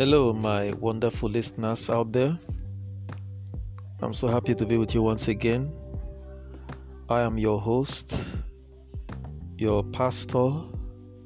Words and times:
Hello, 0.00 0.32
my 0.32 0.72
wonderful 0.80 1.28
listeners 1.28 1.90
out 1.90 2.10
there. 2.10 2.32
I'm 4.00 4.14
so 4.14 4.28
happy 4.28 4.54
to 4.54 4.64
be 4.64 4.78
with 4.78 4.94
you 4.94 5.02
once 5.02 5.28
again. 5.28 5.70
I 7.10 7.20
am 7.20 7.36
your 7.36 7.60
host, 7.60 8.38
your 9.58 9.84
pastor, 9.84 10.52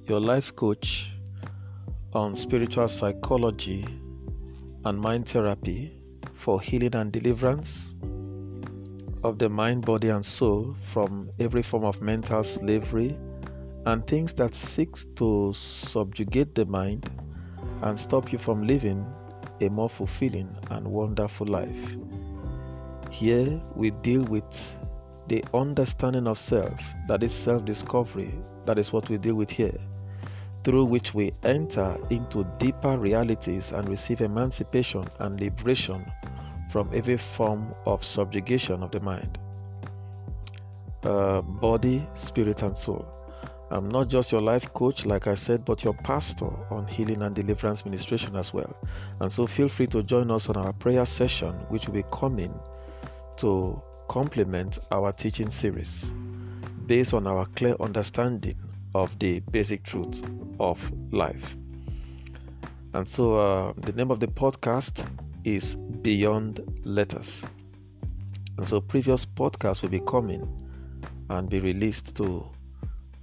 your 0.09 0.19
life 0.19 0.57
coach 0.57 1.13
on 2.15 2.35
spiritual 2.35 2.89
psychology 2.89 3.87
and 4.85 4.99
mind 4.99 5.29
therapy 5.29 5.93
for 6.33 6.61
healing 6.61 6.97
and 6.97 7.13
deliverance 7.13 7.95
of 9.23 9.39
the 9.39 9.49
mind, 9.49 9.87
body, 9.87 10.09
and 10.09 10.27
soul 10.27 10.75
from 10.83 11.31
every 11.39 11.63
form 11.63 11.85
of 11.85 12.03
mental 12.03 12.43
slavery 12.43 13.17
and 13.87 14.05
things 14.09 14.35
that 14.35 14.53
seeks 14.53 15.05
to 15.15 15.53
subjugate 15.53 16.57
the 16.57 16.67
mind 16.67 17.09
and 17.85 17.99
stop 17.99 18.33
you 18.33 18.39
from 18.39 18.67
living 18.67 19.07
a 19.61 19.69
more 19.69 19.89
fulfilling 19.89 20.49
and 20.71 20.87
wonderful 20.87 21.47
life. 21.47 21.97
Here 23.11 23.61
we 23.77 23.91
deal 23.91 24.25
with 24.25 24.77
the 25.29 25.45
understanding 25.53 26.27
of 26.27 26.39
self, 26.39 26.95
that 27.09 27.23
is 27.23 27.33
self 27.33 27.65
discovery, 27.65 28.33
that 28.65 28.79
is 28.79 28.93
what 28.93 29.09
we 29.11 29.19
deal 29.19 29.35
with 29.35 29.51
here, 29.51 29.79
through 30.65 30.87
which 30.87 31.15
we 31.15 31.33
enter 31.45 31.97
into 32.11 32.45
deeper 32.59 32.99
realities 32.99 33.73
and 33.73 33.87
receive 33.89 34.23
emancipation 34.23 35.05
and 35.21 35.39
liberation 35.39 36.05
from 36.71 36.89
every 36.95 37.19
form 37.19 37.75
of 37.85 38.03
subjugation 38.03 38.83
of 38.83 38.91
the 38.93 39.01
mind, 39.01 39.39
uh, 41.05 41.43
body, 41.43 42.03
spirit, 42.15 42.63
and 42.63 42.75
soul. 42.75 43.14
I'm 43.75 43.89
not 43.89 44.09
just 44.09 44.31
your 44.31 44.41
life 44.41 44.73
coach, 44.73 45.05
like 45.05 45.27
I 45.27 45.35
said, 45.35 45.65
but 45.65 45.83
your 45.83 45.95
pastor 45.95 46.47
on 46.71 46.87
healing 46.87 47.23
and 47.23 47.35
deliverance 47.35 47.85
ministration 47.85 48.37
as 48.37 48.55
well. 48.55 48.79
And 49.19 49.33
so 49.33 49.49
feel 49.49 49.67
free 49.67 49.89
to 49.89 50.05
join 50.05 50.31
us 50.31 50.49
on 50.49 50.57
our 50.57 50.73
prayer 50.73 51.05
session, 51.05 51.55
which 51.71 51.89
will 51.89 51.95
be 51.95 52.05
coming 52.13 52.55
to 53.39 53.83
complement 54.07 54.79
our 54.93 55.11
teaching 55.11 55.51
series 55.51 56.15
based 56.87 57.15
on 57.15 57.27
our 57.27 57.47
clear 57.47 57.75
understanding 57.81 58.55
of 58.95 59.19
the 59.19 59.41
basic 59.51 59.83
truth 59.83 60.23
of 60.61 60.93
life. 61.13 61.57
And 62.93 63.09
so 63.09 63.39
uh, 63.39 63.73
the 63.77 63.93
name 63.95 64.13
of 64.13 64.21
the 64.21 64.29
podcast 64.29 65.05
is 65.43 65.77
Beyond 65.77 66.61
Letters. 66.85 67.45
And 68.57 68.69
so 68.69 68.81
previous 68.81 69.27
podcasts 69.27 69.83
will 69.83 69.89
be 69.89 70.01
coming 70.07 70.49
and 71.29 71.51
be 71.51 71.59
released 71.59 72.15
to 72.19 72.54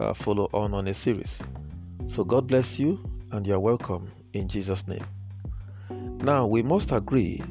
uh, 0.01 0.13
follow 0.13 0.49
on 0.53 0.73
on 0.73 0.87
a 0.87 0.93
series. 0.93 1.43
So 2.05 2.23
God 2.23 2.47
bless 2.47 2.79
you 2.79 2.99
and 3.31 3.45
you 3.45 3.53
are 3.53 3.59
welcome 3.59 4.11
in 4.33 4.47
Jesus' 4.47 4.87
name. 4.87 5.05
Now 6.23 6.47
we 6.47 6.63
must 6.63 6.91
agree 6.91 7.41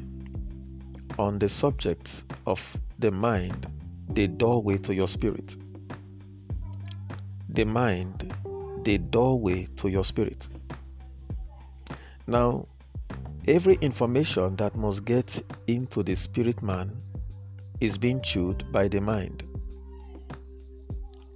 on 1.17 1.39
the 1.39 1.49
subject 1.49 2.25
of 2.45 2.77
the 2.99 3.11
mind, 3.11 3.67
the 4.09 4.27
doorway 4.27 4.77
to 4.79 4.93
your 4.93 5.07
spirit. 5.07 5.55
The 7.49 7.65
mind, 7.65 8.33
the 8.83 8.97
doorway 8.97 9.67
to 9.77 9.89
your 9.89 10.03
spirit. 10.03 10.47
Now, 12.27 12.67
every 13.47 13.75
information 13.81 14.55
that 14.57 14.75
must 14.75 15.05
get 15.05 15.41
into 15.67 16.03
the 16.03 16.15
spirit 16.15 16.61
man 16.61 16.95
is 17.81 17.97
being 17.97 18.21
chewed 18.21 18.71
by 18.71 18.87
the 18.87 19.01
mind. 19.01 19.43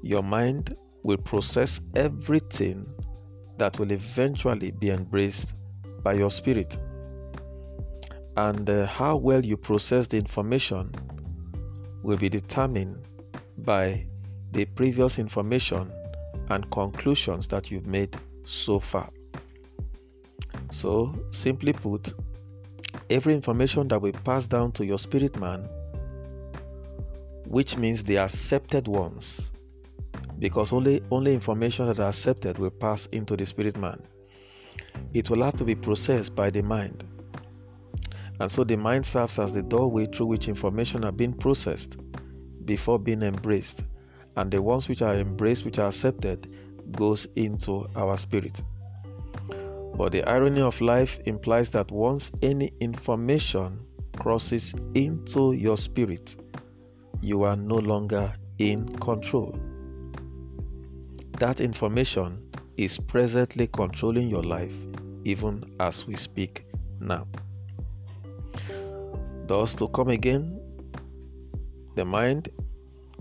Your 0.02 0.24
mind 0.24 0.76
will 1.06 1.18
process 1.18 1.82
everything 1.96 2.84
that 3.60 3.78
will 3.78 3.92
eventually 3.92 4.72
be 4.72 4.90
embraced 4.90 5.54
by 6.02 6.14
your 6.14 6.32
spirit. 6.32 6.80
And 8.36 8.68
uh, 8.68 8.88
how 8.88 9.18
well 9.18 9.46
you 9.46 9.56
process 9.56 10.08
the 10.08 10.18
information 10.18 10.92
will 12.02 12.18
be 12.18 12.28
determined 12.28 13.08
by 13.60 14.08
the 14.52 14.66
previous 14.66 15.20
information 15.20 15.92
and 16.50 16.70
conclusions 16.72 17.48
that 17.50 17.70
you've 17.70 17.86
made 17.86 18.18
so 18.44 18.80
far. 18.80 19.08
So, 20.72 21.14
simply 21.30 21.74
put, 21.74 22.16
every 23.12 23.36
information 23.36 23.88
that 23.90 24.02
will 24.02 24.12
pass 24.24 24.48
down 24.48 24.72
to 24.74 24.86
your 24.86 24.98
spirit 24.98 25.40
man, 25.40 25.70
which 27.46 27.78
means 27.78 28.04
the 28.04 28.18
accepted 28.18 28.88
ones, 28.88 29.52
because 30.40 30.74
only 30.74 31.02
only 31.12 31.34
information 31.34 31.88
that 31.88 32.00
are 32.00 32.10
accepted 32.10 32.58
will 32.58 32.72
pass 32.72 33.08
into 33.08 33.36
the 33.38 33.46
spirit 33.46 33.78
man. 33.78 34.02
It 35.14 35.30
will 35.30 35.44
have 35.44 35.56
to 35.56 35.64
be 35.64 35.76
processed 35.76 36.36
by 36.36 36.50
the 36.50 36.62
mind. 36.62 37.04
And 38.40 38.52
so 38.52 38.64
the 38.64 38.76
mind 38.76 39.06
serves 39.06 39.40
as 39.40 39.54
the 39.54 39.64
doorway 39.64 40.08
through 40.08 40.28
which 40.28 40.50
information 40.50 41.06
are 41.06 41.12
being 41.12 41.34
processed 41.34 42.00
before 42.66 43.00
being 43.00 43.24
embraced. 43.24 43.86
And 44.36 44.52
the 44.52 44.62
ones 44.62 44.90
which 44.90 45.02
are 45.02 45.16
embraced 45.16 45.64
which 45.64 45.80
are 45.80 45.88
accepted 45.88 46.48
goes 46.92 47.26
into 47.36 47.88
our 47.96 48.18
spirit. 48.18 48.62
But 49.98 50.12
the 50.12 50.24
irony 50.28 50.60
of 50.60 50.82
life 50.82 51.20
implies 51.26 51.70
that 51.70 51.90
once 51.92 52.34
any 52.42 52.72
information 52.82 53.80
crosses 54.18 54.76
into 54.94 55.54
your 55.54 55.78
spirit 55.78 56.36
you 57.22 57.44
are 57.44 57.56
no 57.56 57.76
longer 57.76 58.32
in 58.60 58.88
control 58.98 59.58
that 61.40 61.60
information 61.60 62.42
is 62.78 62.98
presently 62.98 63.68
controlling 63.68 64.30
your 64.30 64.44
life 64.44 64.78
even 65.24 65.64
as 65.80 66.08
we 66.08 66.16
speak 66.16 66.66
now. 67.00 67.28
Thus, 69.48 69.76
to 69.76 69.88
come 69.90 70.10
again, 70.10 70.60
the 71.96 72.06
mind 72.06 72.50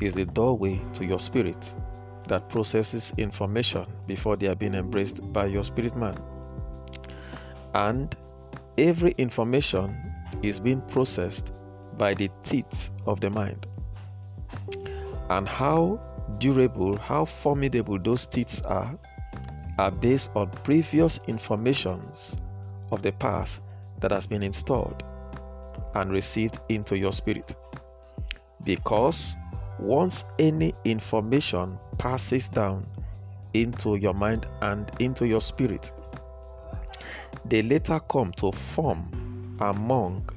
is 0.01 0.15
the 0.15 0.27
doorway 0.27 0.81
to 0.95 1.05
your 1.05 1.19
spirit 1.19 1.75
that 2.29 2.49
processes 2.49 3.13
information 3.19 3.87
before 4.07 4.37
they 4.37 4.49
are 4.49 4.57
being 4.57 4.75
embraced 4.75 5.33
by 5.33 5.47
your 5.47 5.63
spirit 5.63 5.95
man. 5.97 6.19
And 7.75 8.15
every 8.79 9.13
information 9.19 9.97
is 10.43 10.61
being 10.61 10.81
processed 10.83 11.53
by 11.99 12.15
the 12.15 12.31
teeth 12.43 12.91
of 13.07 13.21
the 13.21 13.31
mind. 13.31 13.67
And 15.31 15.49
how 15.49 16.01
durable, 16.39 16.97
how 16.97 17.25
formidable 17.25 17.99
those 17.99 18.27
teeth 18.27 18.63
are, 18.67 18.99
are 19.79 19.91
based 19.91 20.31
on 20.35 20.51
previous 20.63 21.19
informations 21.27 22.37
of 22.93 23.03
the 23.03 23.13
past 23.13 23.63
that 24.01 24.11
has 24.11 24.27
been 24.27 24.43
installed 24.43 25.03
and 25.95 26.11
received 26.11 26.61
into 26.69 26.97
your 26.97 27.13
spirit. 27.13 27.57
Because 28.63 29.37
once 29.79 30.25
any 30.39 30.73
information 30.85 31.79
passes 31.99 32.49
down 32.49 32.87
into 33.53 33.97
your 33.97 34.15
mind 34.15 34.47
and 34.63 34.91
into 35.01 35.27
your 35.27 35.41
spirit, 35.41 35.93
they 37.47 37.63
later 37.63 38.01
come 38.09 38.33
to 38.33 38.53
form 38.53 39.57
among 39.61 40.29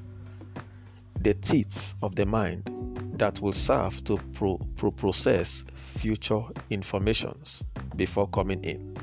the 1.21 1.33
teeth 1.35 1.95
of 2.01 2.15
the 2.15 2.25
mind 2.25 2.76
that 3.17 3.41
will 3.41 3.53
serve 3.53 4.03
to 4.05 4.17
pro- 4.33 4.59
pro- 4.75 4.91
process 4.91 5.63
future 5.73 6.41
informations 6.69 7.63
before 7.95 8.27
coming 8.27 8.63
in. 8.63 8.95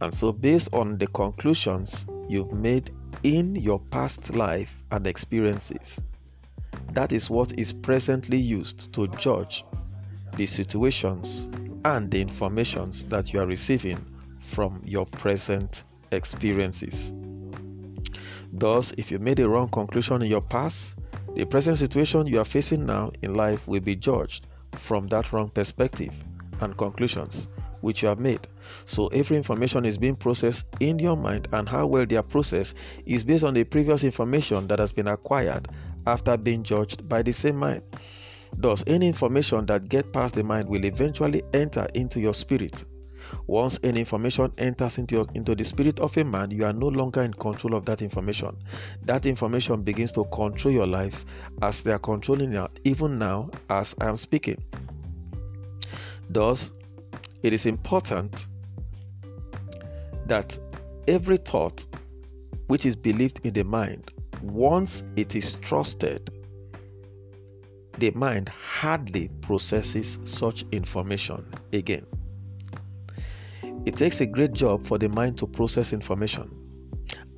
And 0.00 0.12
so, 0.12 0.32
based 0.32 0.72
on 0.74 0.98
the 0.98 1.06
conclusions 1.08 2.06
you've 2.28 2.52
made 2.52 2.90
in 3.22 3.54
your 3.56 3.80
past 3.80 4.34
life 4.34 4.84
and 4.90 5.06
experiences, 5.06 6.00
that 6.92 7.12
is 7.12 7.30
what 7.30 7.58
is 7.58 7.72
presently 7.72 8.38
used 8.38 8.92
to 8.92 9.08
judge 9.08 9.64
the 10.36 10.46
situations 10.46 11.48
and 11.84 12.10
the 12.10 12.20
informations 12.20 13.04
that 13.06 13.32
you 13.32 13.40
are 13.40 13.46
receiving 13.46 14.04
from 14.36 14.80
your 14.84 15.06
present 15.06 15.84
experiences. 16.12 17.14
Thus, 18.52 18.92
if 18.92 19.10
you 19.10 19.18
made 19.18 19.40
a 19.40 19.48
wrong 19.48 19.68
conclusion 19.68 20.22
in 20.22 20.30
your 20.30 20.42
past, 20.42 20.98
the 21.34 21.44
present 21.44 21.76
situation 21.76 22.26
you 22.26 22.38
are 22.38 22.44
facing 22.44 22.86
now 22.86 23.10
in 23.22 23.34
life 23.34 23.66
will 23.66 23.80
be 23.80 23.96
judged 23.96 24.46
from 24.72 25.08
that 25.08 25.32
wrong 25.32 25.48
perspective 25.50 26.14
and 26.60 26.76
conclusions 26.76 27.48
which 27.80 28.02
you 28.02 28.08
have 28.08 28.18
made. 28.18 28.40
So 28.86 29.08
every 29.08 29.36
information 29.36 29.84
is 29.84 29.98
being 29.98 30.16
processed 30.16 30.66
in 30.80 30.98
your 30.98 31.16
mind, 31.16 31.48
and 31.52 31.68
how 31.68 31.86
well 31.86 32.06
they 32.06 32.16
are 32.16 32.22
processed 32.22 32.76
is 33.04 33.24
based 33.24 33.44
on 33.44 33.54
the 33.54 33.64
previous 33.64 34.04
information 34.04 34.66
that 34.68 34.78
has 34.78 34.92
been 34.92 35.08
acquired 35.08 35.68
after 36.06 36.36
being 36.36 36.62
judged 36.62 37.08
by 37.08 37.22
the 37.22 37.32
same 37.32 37.56
mind. 37.56 37.82
Thus, 38.56 38.84
any 38.86 39.08
information 39.08 39.66
that 39.66 39.88
get 39.88 40.12
past 40.12 40.36
the 40.36 40.44
mind 40.44 40.68
will 40.68 40.84
eventually 40.84 41.42
enter 41.52 41.86
into 41.94 42.20
your 42.20 42.34
spirit 42.34 42.86
once 43.46 43.78
any 43.82 44.00
information 44.00 44.52
enters 44.58 44.98
into, 44.98 45.16
your, 45.16 45.24
into 45.34 45.54
the 45.54 45.64
spirit 45.64 46.00
of 46.00 46.16
a 46.16 46.24
man, 46.24 46.50
you 46.50 46.64
are 46.64 46.72
no 46.72 46.88
longer 46.88 47.22
in 47.22 47.32
control 47.32 47.74
of 47.74 47.84
that 47.86 48.02
information. 48.02 48.56
That 49.04 49.26
information 49.26 49.82
begins 49.82 50.12
to 50.12 50.24
control 50.26 50.72
your 50.72 50.86
life 50.86 51.24
as 51.62 51.82
they 51.82 51.92
are 51.92 51.98
controlling 51.98 52.52
you, 52.52 52.68
even 52.84 53.18
now 53.18 53.50
as 53.70 53.94
I 54.00 54.08
am 54.08 54.16
speaking. 54.16 54.62
Thus, 56.30 56.72
it 57.42 57.52
is 57.52 57.66
important 57.66 58.48
that 60.26 60.58
every 61.06 61.36
thought 61.36 61.84
which 62.68 62.86
is 62.86 62.96
believed 62.96 63.40
in 63.44 63.52
the 63.52 63.64
mind, 63.64 64.10
once 64.42 65.04
it 65.16 65.34
is 65.36 65.56
trusted, 65.56 66.30
the 67.98 68.10
mind 68.12 68.48
hardly 68.48 69.28
processes 69.40 70.18
such 70.24 70.64
information 70.72 71.46
again. 71.72 72.06
It 73.86 73.96
takes 73.96 74.20
a 74.20 74.26
great 74.26 74.52
job 74.52 74.82
for 74.86 74.98
the 74.98 75.08
mind 75.08 75.38
to 75.38 75.46
process 75.46 75.92
information. 75.92 76.50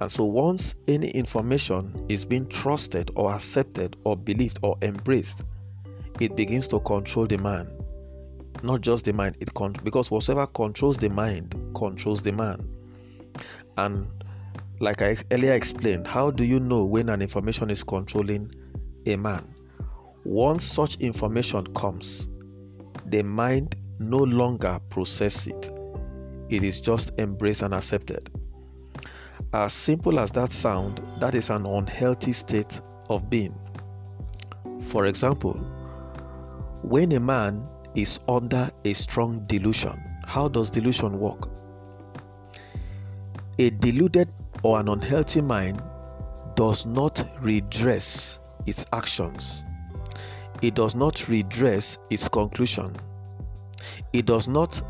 And 0.00 0.10
so, 0.10 0.24
once 0.24 0.76
any 0.86 1.08
information 1.10 2.06
is 2.08 2.24
being 2.24 2.46
trusted 2.48 3.10
or 3.16 3.32
accepted 3.32 3.96
or 4.04 4.16
believed 4.16 4.60
or 4.62 4.76
embraced, 4.82 5.44
it 6.20 6.36
begins 6.36 6.68
to 6.68 6.80
control 6.80 7.26
the 7.26 7.38
mind. 7.38 7.68
Not 8.62 8.80
just 8.80 9.04
the 9.04 9.12
mind, 9.12 9.36
it 9.40 9.52
con- 9.54 9.74
because 9.84 10.10
whatever 10.10 10.46
controls 10.46 10.98
the 10.98 11.10
mind 11.10 11.54
controls 11.74 12.22
the 12.22 12.32
man. 12.32 12.68
And 13.76 14.06
like 14.80 15.02
I 15.02 15.16
earlier 15.32 15.52
explained, 15.52 16.06
how 16.06 16.30
do 16.30 16.44
you 16.44 16.60
know 16.60 16.84
when 16.84 17.08
an 17.08 17.22
information 17.22 17.70
is 17.70 17.82
controlling 17.82 18.50
a 19.06 19.16
man? 19.16 19.46
Once 20.24 20.64
such 20.64 20.96
information 20.96 21.66
comes, 21.74 22.28
the 23.06 23.22
mind 23.22 23.76
no 23.98 24.18
longer 24.18 24.78
processes 24.90 25.48
it. 25.48 25.75
It 26.48 26.62
is 26.62 26.80
just 26.80 27.12
embraced 27.18 27.62
and 27.62 27.74
accepted. 27.74 28.30
As 29.52 29.72
simple 29.72 30.18
as 30.18 30.30
that 30.32 30.52
sound, 30.52 31.02
that 31.20 31.34
is 31.34 31.50
an 31.50 31.66
unhealthy 31.66 32.32
state 32.32 32.80
of 33.08 33.28
being. 33.30 33.54
For 34.80 35.06
example, 35.06 35.54
when 36.82 37.12
a 37.12 37.20
man 37.20 37.66
is 37.94 38.20
under 38.28 38.68
a 38.84 38.92
strong 38.92 39.44
delusion, 39.46 40.00
how 40.24 40.48
does 40.48 40.70
delusion 40.70 41.18
work? 41.18 41.48
A 43.58 43.70
deluded 43.70 44.28
or 44.62 44.80
an 44.80 44.88
unhealthy 44.88 45.40
mind 45.40 45.82
does 46.54 46.86
not 46.86 47.22
redress 47.40 48.40
its 48.66 48.86
actions 48.92 49.64
it 50.62 50.74
does 50.74 50.94
not 50.94 51.28
redress 51.28 51.98
its 52.10 52.28
conclusion. 52.28 52.94
It 54.12 54.26
does 54.26 54.48
not, 54.48 54.80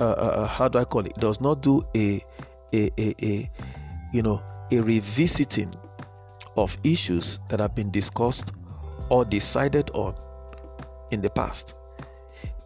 uh, 0.00 0.04
uh, 0.04 0.32
uh, 0.42 0.46
how 0.46 0.68
do 0.68 0.78
I 0.78 0.84
call 0.84 1.04
it? 1.04 1.14
Does 1.14 1.40
not 1.40 1.62
do 1.62 1.82
a, 1.94 2.24
a, 2.74 2.90
a, 2.98 3.14
a, 3.22 3.50
you 4.12 4.22
know, 4.22 4.42
a 4.72 4.80
revisiting 4.80 5.72
of 6.56 6.76
issues 6.84 7.38
that 7.50 7.60
have 7.60 7.74
been 7.74 7.90
discussed 7.90 8.54
or 9.10 9.24
decided 9.24 9.90
on 9.90 10.14
in 11.10 11.20
the 11.20 11.30
past. 11.30 11.76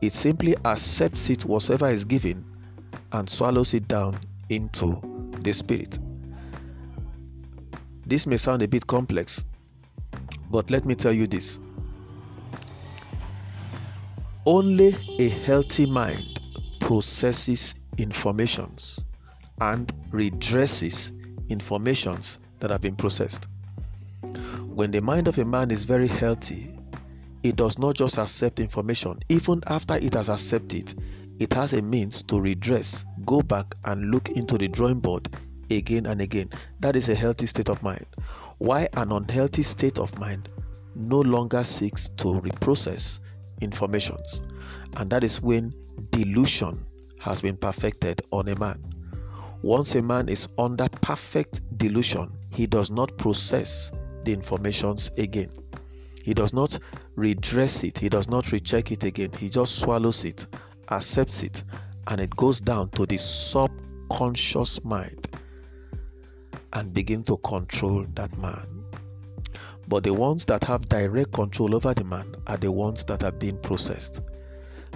It 0.01 0.13
simply 0.13 0.55
accepts 0.65 1.31
it 1.31 1.45
whatsoever 1.45 1.89
is 1.89 2.05
given 2.05 2.45
and 3.13 3.29
swallows 3.29 3.75
it 3.75 3.89
down 3.89 4.19
into 4.49 5.01
the 5.41 5.53
spirit. 5.53 5.99
This 8.07 8.27
may 8.27 8.37
sound 8.37 8.63
a 8.63 8.69
bit 8.69 8.87
complex, 8.87 9.47
but 10.51 10.71
let 10.71 10.85
me 10.85 10.95
tell 10.95 11.13
you 11.13 11.27
this 11.27 11.59
only 14.47 14.95
a 15.19 15.29
healthy 15.29 15.87
mind 15.87 16.34
processes 16.85 17.77
informations 17.97 19.03
and 19.63 19.91
redresses 20.11 21.13
informations 21.49 22.39
that 22.59 22.71
have 22.71 22.83
been 22.83 22.95
processed. 22.95 23.49
When 24.69 24.91
the 24.91 25.01
mind 25.01 25.27
of 25.27 25.39
a 25.39 25.47
man 25.47 25.71
is 25.71 25.85
very 25.85 26.07
healthy, 26.07 26.79
it 27.43 27.57
does 27.57 27.79
not 27.79 27.97
just 27.97 28.19
accept 28.19 28.61
information, 28.61 29.19
even 29.31 29.63
after 29.67 29.95
it 29.95 30.13
has 30.13 30.29
accepted 30.29 30.95
it, 31.41 31.53
has 31.55 31.73
a 31.73 31.81
means 31.81 32.23
to 32.25 32.39
redress, 32.39 33.07
go 33.25 33.41
back 33.41 33.75
and 33.87 34.11
look 34.11 34.29
into 34.29 34.59
the 34.59 34.69
drawing 34.69 35.01
board 35.01 35.27
again 35.71 36.05
and 36.05 36.21
again. 36.21 36.51
That 36.81 36.97
is 36.97 37.09
a 37.09 37.15
healthy 37.15 37.47
state 37.47 37.71
of 37.71 37.83
mind. 37.83 38.05
Why 38.59 38.89
an 38.95 39.11
unhealthy 39.11 39.63
state 39.63 39.99
of 39.99 40.19
mind 40.19 40.51
no 40.95 41.23
longer 41.23 41.65
seeks 41.65 42.11
to 42.11 42.27
reprocess 42.41 43.21
informations. 43.61 44.43
And 44.97 45.11
that 45.11 45.25
is 45.25 45.41
when 45.41 45.75
delusion 46.11 46.85
has 47.21 47.41
been 47.41 47.57
perfected 47.57 48.23
on 48.31 48.49
a 48.49 48.59
man. 48.59 48.83
Once 49.63 49.95
a 49.95 50.03
man 50.03 50.29
is 50.29 50.49
under 50.59 50.87
perfect 51.01 51.63
delusion, 51.79 52.31
he 52.51 52.67
does 52.67 52.91
not 52.91 53.17
process 53.17 53.91
the 54.25 54.33
informations 54.33 55.11
again. 55.17 55.51
He 56.23 56.35
does 56.35 56.53
not 56.53 56.79
redress 57.17 57.85
it, 57.85 57.99
he 57.99 58.09
does 58.09 58.29
not 58.29 58.53
recheck 58.53 58.93
it 58.93 59.05
again. 59.05 59.31
He 59.39 59.49
just 59.49 59.79
swallows 59.81 60.25
it, 60.25 60.47
accepts 60.91 61.43
it, 61.43 61.65
and 62.07 62.21
it 62.21 62.31
goes 62.37 62.61
down 62.61 62.91
to 62.91 63.07
the 63.07 63.19
subconscious 63.19 64.85
mind 64.85 65.29
and 66.73 66.93
begin 66.93 67.23
to 67.25 67.37
control 67.39 68.05
that 68.15 68.37
man. 68.39 68.74
But 69.89 70.05
the 70.05 70.15
ones 70.15 70.45
that 70.47 70.65
have 70.65 70.89
direct 70.89 71.33
control 71.33 71.75
over 71.75 71.93
the 71.95 72.05
man 72.05 72.35
are 72.47 72.57
the 72.57 72.73
ones 72.73 73.05
that 73.05 73.23
are 73.23 73.33
being 73.33 73.59
processed. 73.59 74.23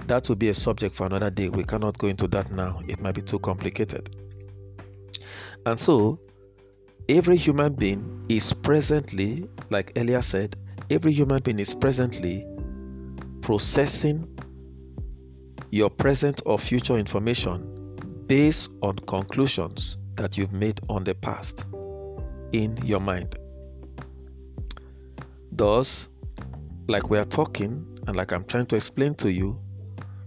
That 0.07 0.27
will 0.27 0.35
be 0.35 0.49
a 0.49 0.53
subject 0.53 0.95
for 0.95 1.05
another 1.05 1.29
day. 1.29 1.49
We 1.49 1.63
cannot 1.63 1.97
go 1.97 2.07
into 2.07 2.27
that 2.29 2.51
now, 2.51 2.81
it 2.87 2.99
might 2.99 3.15
be 3.15 3.21
too 3.21 3.39
complicated. 3.39 4.15
And 5.65 5.79
so, 5.79 6.19
every 7.07 7.37
human 7.37 7.73
being 7.73 8.25
is 8.29 8.53
presently, 8.53 9.47
like 9.69 9.91
Elia 9.97 10.21
said, 10.21 10.55
every 10.89 11.11
human 11.11 11.41
being 11.43 11.59
is 11.59 11.73
presently 11.73 12.45
processing 13.41 14.27
your 15.71 15.89
present 15.89 16.41
or 16.45 16.57
future 16.57 16.97
information 16.97 17.95
based 18.27 18.71
on 18.81 18.95
conclusions 18.95 19.97
that 20.15 20.37
you've 20.37 20.53
made 20.53 20.79
on 20.89 21.03
the 21.03 21.15
past 21.15 21.65
in 22.51 22.77
your 22.83 22.99
mind. 22.99 23.38
Thus, 25.59 26.07
like 26.87 27.09
we 27.09 27.17
are 27.17 27.25
talking 27.25 27.85
and 28.07 28.15
like 28.15 28.31
I'm 28.31 28.45
trying 28.45 28.67
to 28.67 28.77
explain 28.77 29.13
to 29.15 29.29
you, 29.29 29.59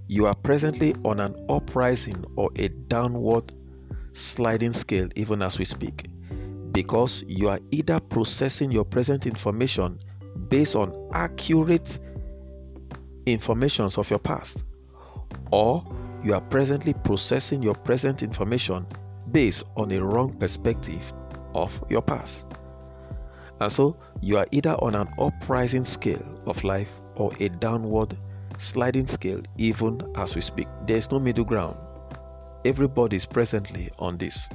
you 0.07 0.27
are 0.27 0.35
presently 0.35 0.95
on 1.07 1.21
an 1.21 1.35
uprising 1.49 2.23
or 2.37 2.51
a 2.57 2.69
downward 2.69 3.51
sliding 4.13 4.75
scale 4.75 5.09
even 5.17 5.41
as 5.41 5.59
we 5.59 5.65
speak 5.65 6.05
because 6.73 7.25
you 7.27 7.49
are 7.49 7.59
either 7.71 7.99
processing 7.99 8.71
your 8.71 8.85
present 8.85 9.25
information 9.25 9.99
based 10.51 10.77
on 10.77 10.93
accurate 11.15 11.99
informations 13.25 13.97
of 13.97 14.11
your 14.11 14.19
past 14.19 14.65
or 15.51 15.83
you 16.23 16.35
are 16.35 16.43
presently 16.43 16.93
processing 17.05 17.63
your 17.63 17.75
present 17.75 18.23
information 18.23 18.87
based 19.31 19.65
on 19.79 19.93
a 19.93 19.99
wrong 19.99 20.35
perspective 20.35 21.11
of 21.55 21.83
your 21.89 22.03
past. 22.03 22.49
And 23.61 23.71
so 23.71 23.97
you 24.21 24.37
are 24.39 24.47
either 24.51 24.77
on 24.81 24.95
an 24.95 25.09
uprising 25.19 25.85
scale 25.85 26.43
of 26.47 26.63
life 26.65 27.01
or 27.17 27.33
a 27.41 27.49
downward 27.49 28.17
sliding 28.59 29.07
scale, 29.07 29.41
even 29.57 30.01
as 30.17 30.35
we 30.35 30.41
speak. 30.41 30.69
There 30.87 30.97
is 30.97 31.11
no 31.11 31.19
middle 31.19 31.45
ground. 31.45 31.77
Everybody 32.65 33.17
is 33.17 33.27
presently 33.27 33.91
on 33.99 34.19
this. 34.19 34.49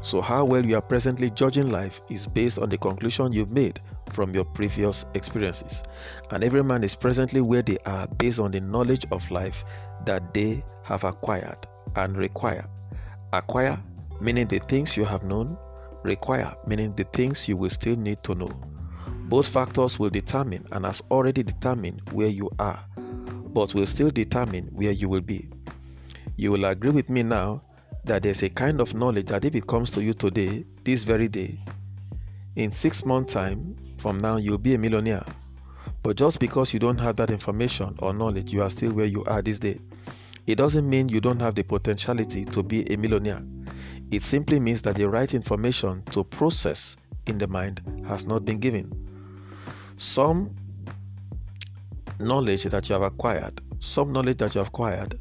So, 0.00 0.20
how 0.20 0.44
well 0.44 0.64
you 0.64 0.76
are 0.76 0.82
presently 0.82 1.30
judging 1.30 1.70
life 1.70 2.00
is 2.10 2.26
based 2.26 2.58
on 2.58 2.68
the 2.68 2.78
conclusion 2.78 3.32
you've 3.32 3.50
made 3.50 3.80
from 4.10 4.34
your 4.34 4.44
previous 4.44 5.06
experiences. 5.14 5.82
And 6.30 6.44
every 6.44 6.62
man 6.62 6.84
is 6.84 6.94
presently 6.94 7.40
where 7.40 7.62
they 7.62 7.78
are 7.86 8.06
based 8.06 8.40
on 8.40 8.50
the 8.50 8.60
knowledge 8.60 9.06
of 9.10 9.28
life 9.30 9.64
that 10.04 10.34
they 10.34 10.62
have 10.84 11.04
acquired 11.04 11.66
and 11.96 12.16
require. 12.16 12.66
Acquire 13.32 13.78
meaning 14.20 14.46
the 14.46 14.58
things 14.58 14.96
you 14.96 15.04
have 15.04 15.24
known, 15.24 15.56
require, 16.02 16.54
meaning 16.66 16.90
the 16.92 17.04
things 17.04 17.48
you 17.48 17.56
will 17.56 17.70
still 17.70 17.96
need 17.96 18.22
to 18.24 18.34
know. 18.34 18.50
Both 19.28 19.48
factors 19.48 19.98
will 19.98 20.10
determine 20.10 20.66
and 20.72 20.86
has 20.86 21.02
already 21.10 21.42
determined 21.42 22.02
where 22.12 22.28
you 22.28 22.50
are, 22.58 22.82
but 22.96 23.74
will 23.74 23.86
still 23.86 24.10
determine 24.10 24.66
where 24.72 24.92
you 24.92 25.08
will 25.08 25.20
be. 25.20 25.48
You 26.36 26.52
will 26.52 26.64
agree 26.64 26.90
with 26.90 27.10
me 27.10 27.22
now 27.22 27.62
that 28.04 28.22
there's 28.22 28.42
a 28.42 28.48
kind 28.48 28.80
of 28.80 28.94
knowledge 28.94 29.26
that 29.26 29.44
if 29.44 29.54
it 29.54 29.66
comes 29.66 29.90
to 29.92 30.02
you 30.02 30.14
today, 30.14 30.64
this 30.84 31.04
very 31.04 31.28
day, 31.28 31.58
in 32.56 32.70
six 32.72 33.04
months' 33.04 33.34
time 33.34 33.76
from 33.98 34.18
now, 34.18 34.36
you'll 34.36 34.58
be 34.58 34.74
a 34.74 34.78
millionaire. 34.78 35.24
But 36.02 36.16
just 36.16 36.40
because 36.40 36.72
you 36.72 36.80
don't 36.80 36.98
have 36.98 37.16
that 37.16 37.30
information 37.30 37.96
or 38.00 38.14
knowledge, 38.14 38.52
you 38.52 38.62
are 38.62 38.70
still 38.70 38.92
where 38.92 39.06
you 39.06 39.24
are 39.24 39.42
this 39.42 39.58
day. 39.58 39.78
It 40.46 40.56
doesn't 40.56 40.88
mean 40.88 41.08
you 41.08 41.20
don't 41.20 41.40
have 41.40 41.54
the 41.54 41.64
potentiality 41.64 42.44
to 42.46 42.62
be 42.62 42.90
a 42.92 42.96
millionaire. 42.96 43.42
It 44.10 44.22
simply 44.22 44.58
means 44.58 44.82
that 44.82 44.96
the 44.96 45.08
right 45.08 45.32
information 45.34 46.02
to 46.12 46.24
process 46.24 46.96
in 47.26 47.38
the 47.38 47.46
mind 47.46 47.82
has 48.06 48.26
not 48.26 48.44
been 48.44 48.58
given. 48.58 48.90
Some 49.96 50.54
knowledge 52.18 52.64
that 52.64 52.88
you 52.88 52.94
have 52.94 53.02
acquired, 53.02 53.60
some 53.80 54.12
knowledge 54.12 54.38
that 54.38 54.54
you 54.54 54.60
have 54.60 54.68
acquired, 54.68 55.18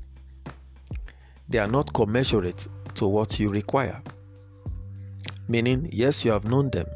they 1.49 1.59
are 1.59 1.67
not 1.67 1.93
commensurate 1.93 2.67
to 2.95 3.07
what 3.07 3.39
you 3.39 3.49
require. 3.49 4.01
Meaning, 5.47 5.89
yes, 5.91 6.25
you 6.25 6.31
have 6.31 6.45
known 6.45 6.69
them, 6.71 6.87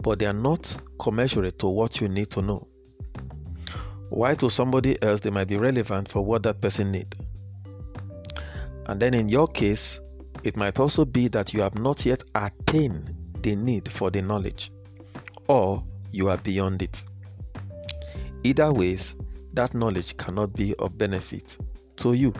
but 0.00 0.18
they 0.18 0.26
are 0.26 0.32
not 0.32 0.76
commensurate 0.98 1.58
to 1.58 1.66
what 1.66 2.00
you 2.00 2.08
need 2.08 2.30
to 2.30 2.42
know. 2.42 2.66
Why 4.08 4.34
to 4.36 4.48
somebody 4.48 5.00
else 5.02 5.20
they 5.20 5.30
might 5.30 5.48
be 5.48 5.56
relevant 5.56 6.08
for 6.08 6.24
what 6.24 6.42
that 6.44 6.60
person 6.60 6.92
need. 6.92 7.14
And 8.86 9.00
then 9.00 9.14
in 9.14 9.28
your 9.28 9.48
case, 9.48 10.00
it 10.46 10.56
might 10.56 10.78
also 10.78 11.04
be 11.04 11.26
that 11.26 11.52
you 11.52 11.60
have 11.60 11.76
not 11.76 12.06
yet 12.06 12.22
attained 12.36 13.12
the 13.42 13.56
need 13.56 13.88
for 13.88 14.12
the 14.12 14.22
knowledge, 14.22 14.70
or 15.48 15.82
you 16.12 16.28
are 16.28 16.38
beyond 16.38 16.82
it. 16.82 17.04
Either 18.44 18.72
ways, 18.72 19.16
that 19.54 19.74
knowledge 19.74 20.16
cannot 20.18 20.54
be 20.54 20.72
of 20.76 20.96
benefit 20.96 21.58
to 21.96 22.12
you. 22.12 22.32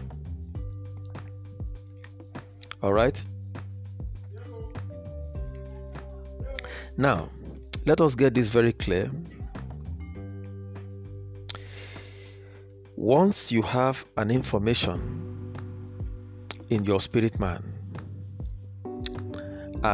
All 2.81 2.93
right? 2.93 3.21
Now, 6.97 7.29
let 7.87 8.01
us 8.01 8.15
get 8.15 8.35
this 8.35 8.51
very 8.51 8.73
clear. 8.73 9.11
Once 12.95 13.51
you 13.51 13.63
have 13.63 14.07
an 14.17 14.31
information 14.31 15.53
in 16.71 16.85
your 16.85 17.01
spirit 17.01 17.41
man 17.41 17.76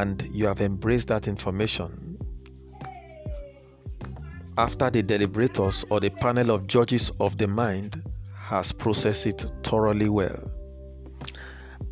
and 0.00 0.26
you 0.32 0.46
have 0.46 0.62
embraced 0.62 1.08
that 1.08 1.28
information, 1.28 2.16
after 4.56 4.88
the 4.88 5.02
deliberators 5.02 5.84
or 5.90 6.00
the 6.00 6.08
panel 6.08 6.50
of 6.50 6.66
judges 6.66 7.10
of 7.20 7.36
the 7.36 7.46
mind 7.46 8.02
has 8.34 8.72
processed 8.72 9.26
it 9.26 9.52
thoroughly 9.62 10.08
well, 10.08 10.50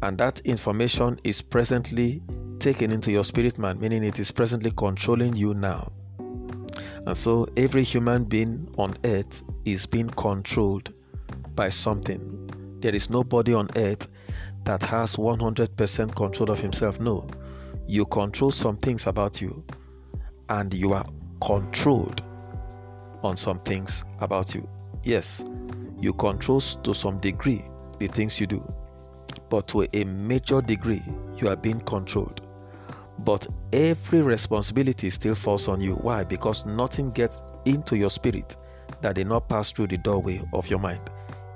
and 0.02 0.16
that 0.16 0.40
information 0.46 1.18
is 1.24 1.42
presently 1.42 2.22
taken 2.58 2.90
into 2.90 3.12
your 3.12 3.24
spirit 3.24 3.58
man, 3.58 3.78
meaning 3.78 4.02
it 4.02 4.18
is 4.18 4.30
presently 4.30 4.70
controlling 4.76 5.34
you 5.34 5.52
now. 5.52 5.92
And 7.06 7.16
so 7.16 7.46
every 7.58 7.82
human 7.82 8.24
being 8.24 8.66
on 8.78 8.94
earth 9.04 9.42
is 9.66 9.84
being 9.84 10.08
controlled 10.10 10.94
by 11.54 11.68
something. 11.68 12.78
There 12.80 12.94
is 12.94 13.10
nobody 13.10 13.52
on 13.52 13.68
earth 13.76 14.08
that 14.64 14.82
has 14.84 15.16
100% 15.16 16.14
control 16.14 16.50
of 16.50 16.60
himself. 16.60 16.98
No, 16.98 17.28
you 17.90 18.06
control 18.06 18.52
some 18.52 18.76
things 18.76 19.08
about 19.08 19.42
you, 19.42 19.64
and 20.48 20.72
you 20.72 20.92
are 20.92 21.04
controlled 21.42 22.22
on 23.24 23.36
some 23.36 23.58
things 23.58 24.04
about 24.20 24.54
you. 24.54 24.68
Yes, 25.02 25.44
you 25.98 26.12
control 26.12 26.60
to 26.60 26.94
some 26.94 27.18
degree 27.18 27.64
the 27.98 28.06
things 28.06 28.40
you 28.40 28.46
do, 28.46 28.62
but 29.48 29.66
to 29.68 29.88
a 29.92 30.04
major 30.04 30.62
degree, 30.62 31.02
you 31.36 31.48
are 31.48 31.56
being 31.56 31.80
controlled. 31.80 32.46
But 33.24 33.48
every 33.72 34.22
responsibility 34.22 35.10
still 35.10 35.34
falls 35.34 35.66
on 35.66 35.80
you. 35.80 35.94
Why? 35.96 36.22
Because 36.22 36.64
nothing 36.64 37.10
gets 37.10 37.42
into 37.64 37.96
your 37.96 38.10
spirit 38.10 38.56
that 39.02 39.16
did 39.16 39.26
not 39.26 39.48
pass 39.48 39.72
through 39.72 39.88
the 39.88 39.98
doorway 39.98 40.40
of 40.52 40.70
your 40.70 40.78
mind. 40.78 41.10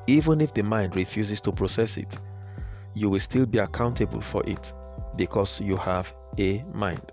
Even 0.08 0.40
if 0.40 0.52
the 0.52 0.64
mind 0.64 0.96
refuses 0.96 1.40
to 1.42 1.52
process 1.52 1.96
it, 1.96 2.18
you 2.92 3.08
will 3.08 3.20
still 3.20 3.46
be 3.46 3.58
accountable 3.58 4.20
for 4.20 4.42
it 4.48 4.72
because 5.16 5.60
you 5.60 5.76
have 5.76 6.14
a 6.38 6.62
mind. 6.72 7.12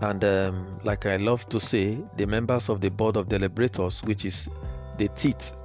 And 0.00 0.24
um, 0.24 0.78
like 0.84 1.06
I 1.06 1.16
love 1.16 1.48
to 1.48 1.60
say, 1.60 1.98
the 2.16 2.26
members 2.26 2.68
of 2.68 2.80
the 2.80 2.90
board 2.90 3.16
of 3.16 3.28
deliberators, 3.28 4.02
which 4.04 4.24
is 4.24 4.50
the 4.98 5.08
teeth, 5.08 5.56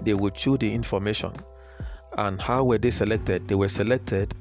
they 0.00 0.14
will 0.14 0.30
chew 0.30 0.56
the 0.56 0.72
information. 0.72 1.32
And 2.16 2.40
how 2.40 2.64
were 2.64 2.78
they 2.78 2.90
selected? 2.90 3.48
They 3.48 3.54
were 3.54 3.68
selected 3.68 4.34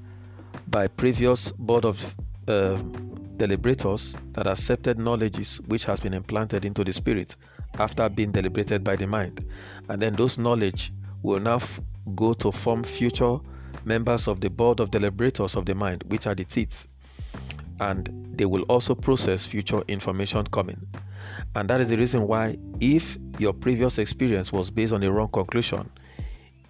by 0.67 0.87
previous 0.87 1.51
board 1.51 1.85
of 1.85 2.15
uh, 2.47 2.81
deliberators 3.37 4.15
that 4.31 4.47
accepted 4.47 4.97
knowledges 4.97 5.57
which 5.67 5.85
has 5.85 5.99
been 5.99 6.13
implanted 6.13 6.63
into 6.63 6.83
the 6.83 6.93
spirit 6.93 7.35
after 7.79 8.07
being 8.09 8.31
deliberated 8.31 8.83
by 8.83 8.95
the 8.95 9.07
mind. 9.07 9.45
And 9.89 10.01
then 10.01 10.15
those 10.15 10.37
knowledge 10.37 10.93
will 11.23 11.39
now 11.39 11.55
f- 11.55 11.81
go 12.15 12.33
to 12.33 12.51
form 12.51 12.83
future 12.83 13.37
members 13.85 14.27
of 14.27 14.41
the 14.41 14.49
board 14.49 14.79
of 14.79 14.91
deliberators 14.91 15.55
of 15.55 15.65
the 15.65 15.75
mind, 15.75 16.03
which 16.07 16.27
are 16.27 16.35
the 16.35 16.43
teeth. 16.45 16.87
And 17.79 18.09
they 18.37 18.45
will 18.45 18.63
also 18.63 18.95
process 18.95 19.45
future 19.45 19.81
information 19.87 20.45
coming. 20.47 20.79
And 21.55 21.69
that 21.69 21.79
is 21.79 21.89
the 21.89 21.97
reason 21.97 22.27
why, 22.27 22.57
if 22.79 23.17
your 23.37 23.53
previous 23.53 23.97
experience 23.97 24.51
was 24.51 24.69
based 24.69 24.93
on 24.93 25.03
a 25.03 25.11
wrong 25.11 25.29
conclusion, 25.29 25.89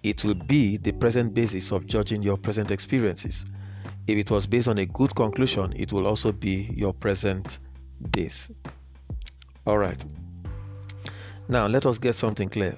it 0.02 0.24
will 0.24 0.34
be 0.34 0.76
the 0.76 0.92
present 0.92 1.34
basis 1.34 1.72
of 1.72 1.86
judging 1.86 2.22
your 2.22 2.36
present 2.36 2.70
experiences. 2.70 3.46
If 4.06 4.18
it 4.18 4.30
was 4.30 4.46
based 4.46 4.68
on 4.68 4.78
a 4.78 4.86
good 4.86 5.14
conclusion, 5.14 5.72
it 5.76 5.92
will 5.92 6.06
also 6.06 6.30
be 6.30 6.70
your 6.74 6.92
present 6.92 7.58
days. 8.10 8.50
All 9.66 9.78
right. 9.78 10.04
Now, 11.48 11.66
let 11.66 11.86
us 11.86 11.98
get 11.98 12.14
something 12.14 12.48
clear. 12.48 12.76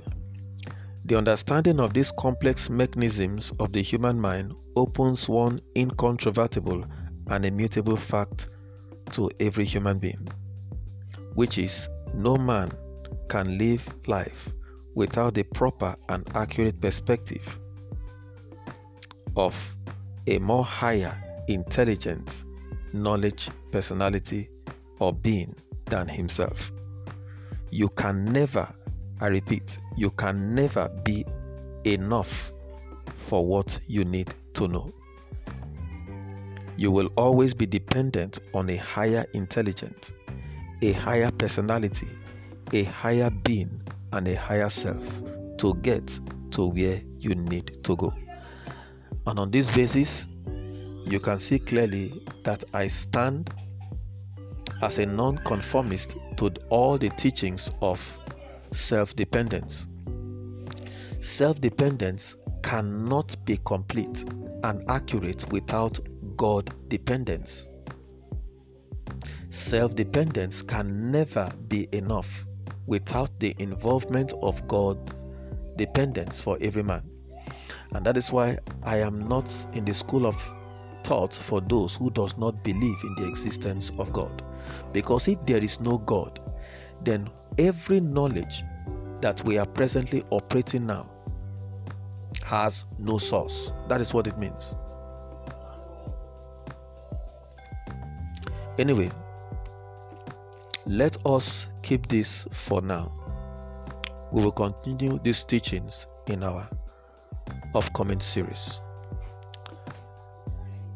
The 1.08 1.16
understanding 1.16 1.80
of 1.80 1.94
these 1.94 2.10
complex 2.10 2.68
mechanisms 2.68 3.50
of 3.60 3.72
the 3.72 3.80
human 3.80 4.20
mind 4.20 4.54
opens 4.76 5.26
one 5.26 5.58
incontrovertible 5.74 6.84
and 7.28 7.46
immutable 7.46 7.96
fact 7.96 8.50
to 9.12 9.30
every 9.40 9.64
human 9.64 9.98
being, 9.98 10.28
which 11.32 11.56
is 11.56 11.88
no 12.12 12.36
man 12.36 12.70
can 13.30 13.56
live 13.56 13.88
life 14.06 14.52
without 14.94 15.32
the 15.32 15.44
proper 15.44 15.96
and 16.10 16.28
accurate 16.34 16.78
perspective 16.78 17.58
of 19.34 19.78
a 20.26 20.38
more 20.40 20.64
higher, 20.64 21.14
intelligent, 21.48 22.44
knowledge, 22.92 23.48
personality, 23.72 24.50
or 24.98 25.14
being 25.14 25.54
than 25.86 26.06
himself. 26.06 26.70
You 27.70 27.88
can 27.88 28.26
never, 28.26 28.68
I 29.20 29.26
repeat, 29.28 29.78
you 29.96 30.10
can 30.10 30.54
never 30.54 30.88
be 31.04 31.24
enough 31.84 32.52
for 33.14 33.46
what 33.46 33.78
you 33.86 34.04
need 34.04 34.34
to 34.54 34.68
know. 34.68 34.92
You 36.76 36.92
will 36.92 37.10
always 37.16 37.54
be 37.54 37.66
dependent 37.66 38.38
on 38.54 38.70
a 38.70 38.76
higher 38.76 39.26
intelligence, 39.34 40.12
a 40.82 40.92
higher 40.92 41.30
personality, 41.32 42.08
a 42.72 42.84
higher 42.84 43.30
being, 43.42 43.80
and 44.12 44.28
a 44.28 44.36
higher 44.36 44.68
self 44.68 45.22
to 45.58 45.74
get 45.82 46.18
to 46.52 46.68
where 46.68 47.00
you 47.14 47.34
need 47.34 47.82
to 47.84 47.96
go. 47.96 48.14
And 49.26 49.38
on 49.38 49.50
this 49.50 49.74
basis, 49.76 50.28
you 51.04 51.20
can 51.20 51.38
see 51.38 51.58
clearly 51.58 52.12
that 52.44 52.64
I 52.72 52.86
stand 52.86 53.50
as 54.80 54.98
a 54.98 55.06
non-conformist 55.06 56.16
to 56.36 56.52
all 56.70 56.96
the 56.96 57.10
teachings 57.10 57.70
of 57.82 58.20
self-dependence. 58.70 59.88
Self-dependence 61.20 62.36
cannot 62.62 63.36
be 63.44 63.58
complete 63.64 64.24
and 64.64 64.82
accurate 64.88 65.50
without 65.50 65.98
God 66.36 66.72
dependence. 66.88 67.68
Self 69.48 69.94
dependence 69.94 70.62
can 70.62 71.10
never 71.10 71.50
be 71.68 71.88
enough 71.92 72.46
without 72.86 73.30
the 73.40 73.54
involvement 73.58 74.32
of 74.42 74.66
God 74.68 74.98
dependence 75.76 76.40
for 76.40 76.58
every 76.60 76.82
man. 76.82 77.02
And 77.92 78.04
that 78.04 78.16
is 78.16 78.32
why 78.32 78.58
I 78.82 78.98
am 78.98 79.28
not 79.28 79.50
in 79.72 79.84
the 79.84 79.94
school 79.94 80.26
of 80.26 80.36
thought 81.04 81.32
for 81.32 81.60
those 81.60 81.96
who 81.96 82.10
does 82.10 82.36
not 82.36 82.62
believe 82.62 82.98
in 83.04 83.14
the 83.16 83.28
existence 83.28 83.90
of 83.98 84.12
God. 84.12 84.42
Because 84.92 85.28
if 85.28 85.40
there 85.46 85.62
is 85.62 85.80
no 85.80 85.98
God, 85.98 86.38
then 87.04 87.28
every 87.58 88.00
knowledge 88.00 88.62
that 89.20 89.42
we 89.44 89.58
are 89.58 89.66
presently 89.66 90.22
operating 90.30 90.86
now 90.86 91.08
has 92.44 92.84
no 92.98 93.18
source. 93.18 93.72
That 93.88 94.00
is 94.00 94.14
what 94.14 94.26
it 94.26 94.38
means. 94.38 94.76
Anyway, 98.78 99.10
let 100.86 101.16
us 101.26 101.70
keep 101.82 102.06
this 102.06 102.46
for 102.52 102.80
now. 102.80 103.12
We 104.32 104.44
will 104.44 104.52
continue 104.52 105.18
these 105.18 105.44
teachings 105.44 106.06
in 106.28 106.44
our 106.44 106.68
upcoming 107.74 108.20
series. 108.20 108.82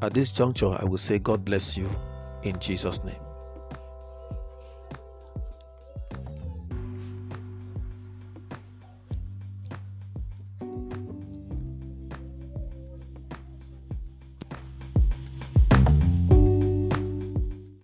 At 0.01 0.15
this 0.15 0.31
juncture, 0.31 0.77
I 0.81 0.85
will 0.85 0.99
say, 0.99 1.19
God 1.19 1.45
bless 1.45 1.77
you 1.77 1.89
in 2.43 2.59
Jesus' 2.59 3.05
name. 3.05 3.22